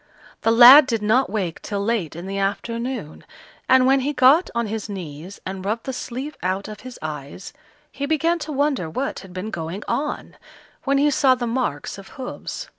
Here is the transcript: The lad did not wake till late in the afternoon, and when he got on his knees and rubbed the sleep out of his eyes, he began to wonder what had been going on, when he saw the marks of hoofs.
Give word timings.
The 0.41 0.49
lad 0.49 0.87
did 0.87 1.03
not 1.03 1.29
wake 1.29 1.61
till 1.61 1.85
late 1.85 2.15
in 2.15 2.25
the 2.25 2.39
afternoon, 2.39 3.23
and 3.69 3.85
when 3.85 3.99
he 3.99 4.13
got 4.13 4.49
on 4.55 4.65
his 4.65 4.89
knees 4.89 5.39
and 5.45 5.63
rubbed 5.63 5.83
the 5.85 5.93
sleep 5.93 6.35
out 6.41 6.67
of 6.67 6.79
his 6.79 6.97
eyes, 7.03 7.53
he 7.91 8.07
began 8.07 8.39
to 8.39 8.51
wonder 8.51 8.89
what 8.89 9.19
had 9.19 9.31
been 9.31 9.51
going 9.51 9.83
on, 9.87 10.37
when 10.85 10.97
he 10.97 11.11
saw 11.11 11.35
the 11.35 11.45
marks 11.45 11.99
of 11.99 12.07
hoofs. 12.17 12.67